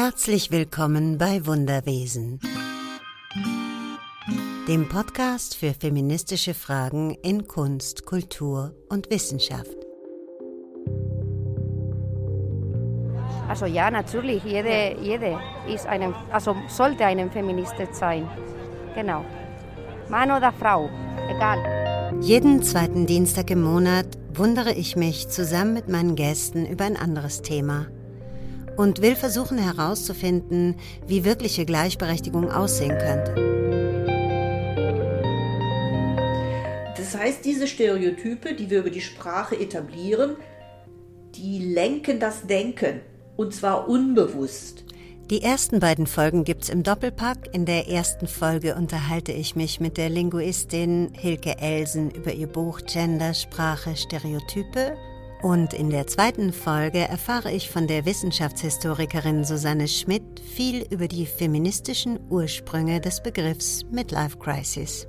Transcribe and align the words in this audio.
Herzlich 0.00 0.52
willkommen 0.52 1.18
bei 1.18 1.44
Wunderwesen, 1.44 2.38
dem 4.68 4.88
Podcast 4.88 5.56
für 5.56 5.74
feministische 5.74 6.54
Fragen 6.54 7.16
in 7.24 7.48
Kunst, 7.48 8.06
Kultur 8.06 8.76
und 8.88 9.10
Wissenschaft. 9.10 9.76
Also 13.48 13.66
ja, 13.66 13.90
natürlich, 13.90 14.44
jede, 14.44 14.94
jede 15.02 15.36
ist 15.68 15.88
eine, 15.88 16.14
also 16.30 16.54
sollte 16.68 17.04
eine 17.04 17.28
Feministin 17.28 17.88
sein. 17.90 18.30
Genau. 18.94 19.24
Mann 20.08 20.30
oder 20.30 20.52
Frau, 20.52 20.88
egal. 21.28 22.20
Jeden 22.20 22.62
zweiten 22.62 23.06
Dienstag 23.06 23.50
im 23.50 23.64
Monat 23.64 24.06
wundere 24.32 24.74
ich 24.74 24.94
mich 24.94 25.28
zusammen 25.28 25.74
mit 25.74 25.88
meinen 25.88 26.14
Gästen 26.14 26.66
über 26.66 26.84
ein 26.84 26.96
anderes 26.96 27.42
Thema 27.42 27.88
und 28.78 29.02
will 29.02 29.16
versuchen 29.16 29.58
herauszufinden, 29.58 30.76
wie 31.06 31.24
wirkliche 31.24 31.66
Gleichberechtigung 31.66 32.50
aussehen 32.50 32.96
könnte. 32.96 33.34
Das 36.96 37.16
heißt, 37.16 37.44
diese 37.44 37.66
Stereotype, 37.66 38.54
die 38.54 38.70
wir 38.70 38.80
über 38.80 38.90
die 38.90 39.00
Sprache 39.00 39.58
etablieren, 39.58 40.36
die 41.34 41.58
lenken 41.58 42.20
das 42.20 42.46
Denken 42.46 43.00
und 43.36 43.52
zwar 43.52 43.88
unbewusst. 43.88 44.84
Die 45.30 45.42
ersten 45.42 45.80
beiden 45.80 46.06
Folgen 46.06 46.44
gibt's 46.44 46.68
im 46.68 46.82
Doppelpack. 46.82 47.52
In 47.52 47.66
der 47.66 47.88
ersten 47.88 48.26
Folge 48.26 48.76
unterhalte 48.76 49.32
ich 49.32 49.56
mich 49.56 49.78
mit 49.78 49.98
der 49.98 50.08
Linguistin 50.08 51.10
Hilke 51.12 51.58
Elsen 51.58 52.10
über 52.10 52.32
ihr 52.32 52.46
Buch 52.46 52.80
Gender, 52.86 53.34
Sprache, 53.34 53.94
Stereotype 53.94 54.96
und 55.42 55.72
in 55.72 55.90
der 55.90 56.06
zweiten 56.06 56.52
Folge 56.52 56.98
erfahre 56.98 57.52
ich 57.52 57.70
von 57.70 57.86
der 57.86 58.04
Wissenschaftshistorikerin 58.04 59.44
Susanne 59.44 59.86
Schmidt 59.86 60.40
viel 60.40 60.84
über 60.90 61.06
die 61.06 61.26
feministischen 61.26 62.18
Ursprünge 62.28 63.00
des 63.00 63.22
Begriffs 63.22 63.84
Midlife 63.90 64.36
Crisis. 64.38 65.06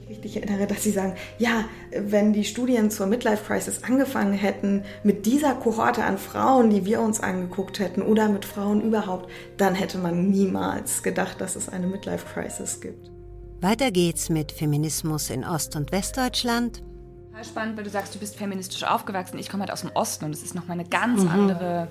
Ich 0.00 0.10
richtig 0.10 0.36
erinnere, 0.36 0.66
dass 0.66 0.82
Sie 0.82 0.90
sagen, 0.90 1.14
ja, 1.38 1.64
wenn 1.90 2.32
die 2.32 2.44
Studien 2.44 2.90
zur 2.90 3.06
Midlife 3.06 3.44
Crisis 3.44 3.82
angefangen 3.82 4.34
hätten 4.34 4.84
mit 5.02 5.26
dieser 5.26 5.54
Kohorte 5.54 6.04
an 6.04 6.18
Frauen, 6.18 6.70
die 6.70 6.84
wir 6.84 7.00
uns 7.00 7.20
angeguckt 7.20 7.78
hätten 7.78 8.02
oder 8.02 8.28
mit 8.28 8.44
Frauen 8.44 8.80
überhaupt, 8.80 9.30
dann 9.56 9.74
hätte 9.74 9.98
man 9.98 10.30
niemals 10.30 11.02
gedacht, 11.02 11.40
dass 11.40 11.56
es 11.56 11.68
eine 11.68 11.86
Midlife 11.86 12.26
Crisis 12.32 12.80
gibt. 12.80 13.10
Weiter 13.60 13.90
geht's 13.90 14.28
mit 14.28 14.52
Feminismus 14.52 15.30
in 15.30 15.44
Ost- 15.44 15.74
und 15.74 15.90
Westdeutschland 15.90 16.82
Total 17.34 17.50
spannend, 17.50 17.76
weil 17.76 17.82
du 17.82 17.90
sagst, 17.90 18.14
du 18.14 18.20
bist 18.20 18.36
feministisch 18.36 18.84
aufgewachsen. 18.84 19.38
Ich 19.40 19.48
komme 19.48 19.62
halt 19.62 19.72
aus 19.72 19.80
dem 19.80 19.90
Osten 19.92 20.24
und 20.24 20.30
es 20.30 20.44
ist 20.44 20.54
nochmal 20.54 20.78
eine 20.78 20.88
ganz 20.88 21.22
mhm. 21.22 21.30
andere 21.30 21.88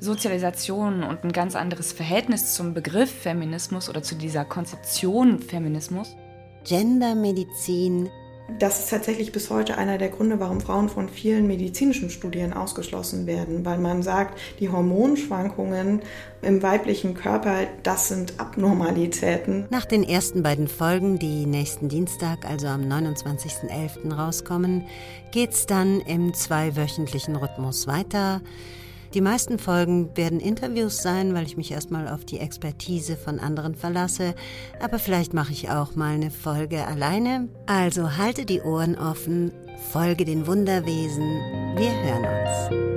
Sozialisation 0.00 1.04
und 1.04 1.22
ein 1.22 1.30
ganz 1.30 1.54
anderes 1.54 1.92
Verhältnis 1.92 2.56
zum 2.56 2.74
Begriff 2.74 3.08
Feminismus 3.08 3.88
oder 3.88 4.02
zu 4.02 4.16
dieser 4.16 4.44
Konzeption 4.44 5.38
Feminismus. 5.38 6.16
Gendermedizin 6.64 8.10
das 8.58 8.80
ist 8.80 8.90
tatsächlich 8.90 9.32
bis 9.32 9.50
heute 9.50 9.78
einer 9.78 9.98
der 9.98 10.08
Gründe, 10.08 10.40
warum 10.40 10.60
Frauen 10.60 10.88
von 10.88 11.08
vielen 11.08 11.46
medizinischen 11.46 12.10
Studien 12.10 12.52
ausgeschlossen 12.52 13.26
werden, 13.26 13.64
weil 13.64 13.78
man 13.78 14.02
sagt, 14.02 14.38
die 14.60 14.68
Hormonschwankungen 14.68 16.02
im 16.42 16.62
weiblichen 16.62 17.14
Körper, 17.14 17.66
das 17.82 18.08
sind 18.08 18.38
Abnormalitäten. 18.38 19.66
Nach 19.70 19.84
den 19.84 20.02
ersten 20.02 20.42
beiden 20.42 20.68
Folgen, 20.68 21.18
die 21.18 21.46
nächsten 21.46 21.88
Dienstag, 21.88 22.44
also 22.48 22.66
am 22.66 22.82
29.11. 22.82 24.12
rauskommen, 24.12 24.86
geht's 25.30 25.66
dann 25.66 26.00
im 26.00 26.34
zweiwöchentlichen 26.34 27.36
Rhythmus 27.36 27.86
weiter. 27.86 28.40
Die 29.14 29.20
meisten 29.20 29.58
Folgen 29.58 30.16
werden 30.16 30.40
Interviews 30.40 31.02
sein, 31.02 31.34
weil 31.34 31.44
ich 31.44 31.58
mich 31.58 31.70
erstmal 31.70 32.08
auf 32.08 32.24
die 32.24 32.38
Expertise 32.38 33.16
von 33.16 33.38
anderen 33.40 33.74
verlasse, 33.74 34.34
aber 34.80 34.98
vielleicht 34.98 35.34
mache 35.34 35.52
ich 35.52 35.68
auch 35.68 35.94
mal 35.94 36.14
eine 36.14 36.30
Folge 36.30 36.86
alleine. 36.86 37.48
Also 37.66 38.16
halte 38.16 38.46
die 38.46 38.62
Ohren 38.62 38.96
offen, 38.96 39.52
folge 39.92 40.24
den 40.24 40.46
Wunderwesen. 40.46 41.24
Wir 41.76 41.92
hören 42.02 42.24
uns. 42.24 42.92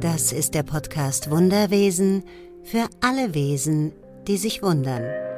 Das 0.00 0.32
ist 0.32 0.54
der 0.54 0.62
Podcast 0.62 1.30
Wunderwesen 1.30 2.24
für 2.64 2.86
alle 3.00 3.32
Wesen, 3.32 3.92
die 4.28 4.36
sich 4.36 4.62
wundern. 4.62 5.29